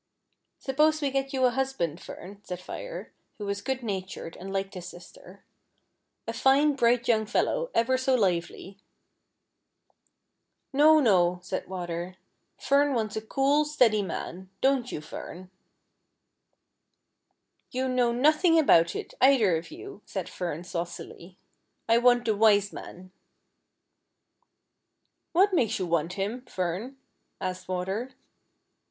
[0.57, 2.01] "Suppose we get you a husband.
[2.01, 5.43] Fern," said Fire, who was good natured, and liked his sister,"
[6.27, 8.79] a fine bright young fellow, ever so lively .'*"
[10.03, 12.15] *' No, no," said Water;"
[12.67, 15.51] Fern wants a cool, steady man; don't you, Fern?"
[17.69, 21.37] "You know nothing about it, either of you," said Fern saucily;"
[21.87, 23.11] I want the Wise Man."
[25.31, 28.13] "What makes you want him, Fern ">." asked Water.